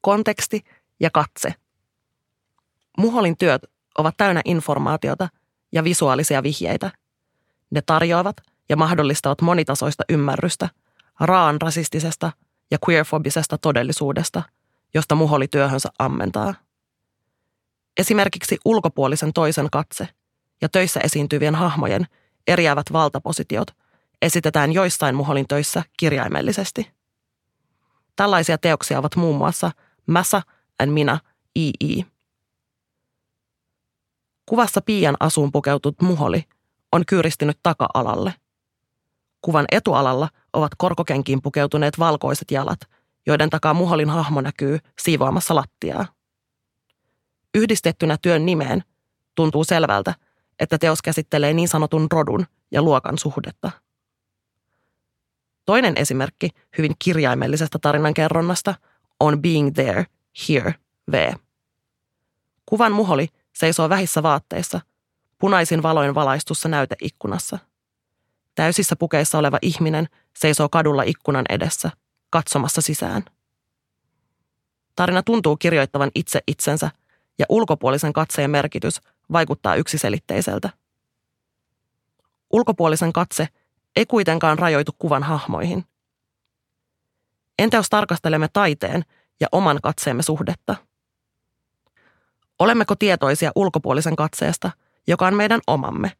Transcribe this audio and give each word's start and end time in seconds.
konteksti 0.00 0.64
ja 1.00 1.10
katse. 1.10 1.54
Muholin 2.98 3.36
työt 3.36 3.62
ovat 3.98 4.14
täynnä 4.16 4.40
informaatiota 4.44 5.28
ja 5.72 5.84
visuaalisia 5.84 6.42
vihjeitä. 6.42 6.90
Ne 7.70 7.82
tarjoavat 7.86 8.36
ja 8.68 8.76
mahdollistavat 8.76 9.40
monitasoista 9.40 10.04
ymmärrystä 10.08 10.68
raan 11.20 11.60
rasistisesta 11.60 12.32
ja 12.70 12.78
queerfobisesta 12.88 13.58
todellisuudesta, 13.58 14.42
josta 14.94 15.14
muholi 15.14 15.48
työhönsä 15.48 15.88
ammentaa. 15.98 16.54
Esimerkiksi 17.96 18.58
ulkopuolisen 18.64 19.32
toisen 19.32 19.68
katse 19.72 20.08
ja 20.62 20.68
töissä 20.68 21.00
esiintyvien 21.00 21.54
hahmojen 21.54 22.06
eriävät 22.46 22.92
valtapositiot 22.92 23.70
esitetään 24.22 24.72
joissain 24.72 25.14
muholin 25.14 25.48
töissä 25.48 25.82
kirjaimellisesti. 25.98 26.90
Tällaisia 28.16 28.58
teoksia 28.58 28.98
ovat 28.98 29.16
muun 29.16 29.36
muassa 29.36 29.70
Massa 30.08 30.42
and 30.78 30.90
Minä, 30.90 31.20
II. 31.56 32.04
Kuvassa 34.46 34.80
Pian 34.80 35.16
asuun 35.20 35.52
pukeutunut 35.52 36.02
muholi 36.02 36.44
on 36.92 37.06
kyyristynyt 37.06 37.58
taka-alalle. 37.62 38.34
Kuvan 39.40 39.64
etualalla 39.72 40.28
ovat 40.52 40.72
korkokenkiin 40.78 41.42
pukeutuneet 41.42 41.98
valkoiset 41.98 42.50
jalat, 42.50 42.80
joiden 43.26 43.50
takaa 43.50 43.74
muholin 43.74 44.10
hahmo 44.10 44.40
näkyy 44.40 44.78
siivoamassa 44.98 45.54
lattiaa. 45.54 46.06
Yhdistettynä 47.54 48.16
työn 48.22 48.46
nimeen 48.46 48.84
tuntuu 49.34 49.64
selvältä, 49.64 50.14
että 50.58 50.78
teos 50.78 51.02
käsittelee 51.02 51.52
niin 51.52 51.68
sanotun 51.68 52.06
rodun 52.10 52.46
ja 52.70 52.82
luokan 52.82 53.18
suhdetta. 53.18 53.70
Toinen 55.64 55.92
esimerkki 55.96 56.50
hyvin 56.78 56.92
kirjaimellisesta 56.98 57.78
tarinankerronnasta 57.78 58.74
on 59.20 59.42
Being 59.42 59.74
There, 59.74 60.06
Here, 60.48 60.74
V. 61.12 61.34
Kuvan 62.66 62.92
muholi 62.92 63.28
seisoo 63.52 63.88
vähissä 63.88 64.22
vaatteissa, 64.22 64.80
punaisin 65.38 65.82
valoin 65.82 66.14
valaistussa 66.14 66.68
näyteikkunassa. 66.68 67.58
Täysissä 68.54 68.96
pukeissa 68.96 69.38
oleva 69.38 69.58
ihminen 69.62 70.08
seisoo 70.36 70.68
kadulla 70.68 71.02
ikkunan 71.02 71.44
edessä, 71.48 71.90
katsomassa 72.30 72.80
sisään. 72.80 73.24
Tarina 74.96 75.22
tuntuu 75.22 75.56
kirjoittavan 75.56 76.10
itse 76.14 76.40
itsensä 76.46 76.90
ja 77.38 77.46
ulkopuolisen 77.48 78.12
katseen 78.12 78.50
merkitys 78.50 79.00
vaikuttaa 79.32 79.74
yksiselitteiseltä. 79.74 80.70
Ulkopuolisen 82.50 83.12
katse 83.12 83.48
ei 83.96 84.06
kuitenkaan 84.06 84.58
rajoitu 84.58 84.92
kuvan 84.98 85.22
hahmoihin. 85.22 85.84
Entä 87.58 87.76
jos 87.76 87.88
tarkastelemme 87.90 88.48
taiteen 88.52 89.04
ja 89.40 89.48
oman 89.52 89.78
katseemme 89.82 90.22
suhdetta? 90.22 90.76
Olemmeko 92.58 92.94
tietoisia 92.96 93.52
ulkopuolisen 93.54 94.16
katseesta, 94.16 94.70
joka 95.06 95.26
on 95.26 95.34
meidän 95.34 95.60
omamme? 95.66 96.12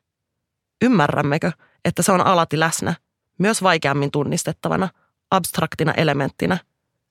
Ymmärrämmekö, 0.82 1.52
että 1.84 2.02
se 2.02 2.12
on 2.12 2.26
alati 2.26 2.60
läsnä, 2.60 2.94
myös 3.38 3.62
vaikeammin 3.62 4.10
tunnistettavana, 4.10 4.88
abstraktina 5.30 5.92
elementtinä, 5.92 6.58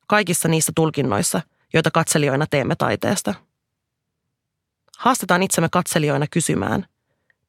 kaikissa 0.07 0.47
niissä 0.47 0.71
tulkinnoissa, 0.75 1.41
joita 1.73 1.91
katselijoina 1.91 2.45
teemme 2.49 2.75
taiteesta? 2.75 3.33
Haastetaan 4.97 5.43
itsemme 5.43 5.69
katselijoina 5.71 6.25
kysymään, 6.31 6.85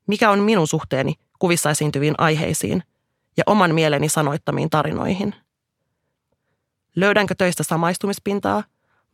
mikä 0.06 0.30
on 0.30 0.38
minun 0.38 0.68
suhteeni 0.68 1.14
kuvissa 1.38 1.70
esiintyviin 1.70 2.14
aiheisiin 2.18 2.82
ja 3.36 3.44
oman 3.46 3.74
mieleni 3.74 4.08
sanoittamiin 4.08 4.70
tarinoihin. 4.70 5.34
Löydänkö 6.98 7.34
töistä 7.34 7.62
samaistumispintaa 7.62 8.64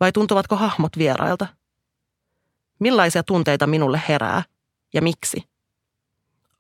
vai 0.01 0.13
tuntuvatko 0.13 0.57
hahmot 0.57 0.99
vierailta? 0.99 1.47
Millaisia 2.79 3.23
tunteita 3.23 3.67
minulle 3.67 4.03
herää 4.09 4.43
ja 4.95 5.03
miksi? 5.03 5.49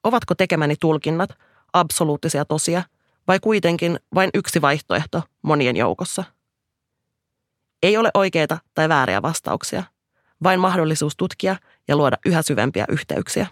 Ovatko 0.02 0.34
tekemäni 0.34 0.74
tulkinnat 0.80 1.30
absoluuttisia 1.73 2.45
tosia 2.45 2.83
vai 3.29 3.40
kuitenkin 3.40 3.98
vain 4.14 4.30
yksi 4.35 4.62
vaihtoehto 4.62 5.23
monien 5.42 5.77
joukossa? 5.77 6.24
Ei 7.83 7.96
ole 7.96 8.11
oikeita 8.14 8.58
tai 8.74 8.89
vääriä 8.89 9.23
vastauksia, 9.23 9.83
vain 10.42 10.61
mahdollisuus 10.61 11.17
tutkia 11.17 11.56
ja 11.89 11.96
luoda 11.96 12.17
yhä 12.27 12.42
syvempiä 12.42 12.85
yhteyksiä. 12.89 13.46